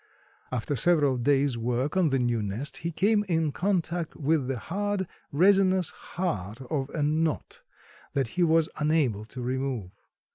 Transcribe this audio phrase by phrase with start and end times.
[0.51, 5.05] After several days' work on the new nest, he came in contact with the hard
[5.31, 7.61] resinous heart of a knot
[8.13, 9.91] that he was unable to remove.